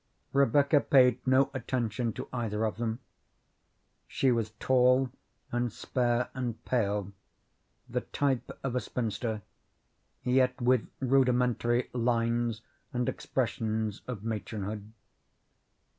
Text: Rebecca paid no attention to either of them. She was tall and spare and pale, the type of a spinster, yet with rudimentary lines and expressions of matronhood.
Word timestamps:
Rebecca 0.33 0.79
paid 0.79 1.19
no 1.27 1.51
attention 1.53 2.11
to 2.13 2.27
either 2.33 2.63
of 2.65 2.77
them. 2.77 3.01
She 4.07 4.31
was 4.31 4.49
tall 4.59 5.11
and 5.51 5.71
spare 5.71 6.31
and 6.33 6.65
pale, 6.65 7.11
the 7.87 8.01
type 8.01 8.49
of 8.63 8.75
a 8.75 8.79
spinster, 8.79 9.43
yet 10.23 10.59
with 10.59 10.89
rudimentary 11.01 11.91
lines 11.93 12.61
and 12.91 13.07
expressions 13.07 14.01
of 14.07 14.23
matronhood. 14.23 14.89